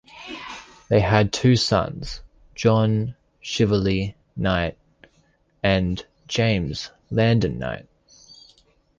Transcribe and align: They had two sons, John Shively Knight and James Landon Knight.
They 0.89 0.99
had 1.01 1.31
two 1.31 1.55
sons, 1.55 2.21
John 2.55 3.13
Shively 3.43 4.15
Knight 4.35 4.79
and 5.61 6.03
James 6.27 6.89
Landon 7.11 7.59
Knight. 7.59 7.87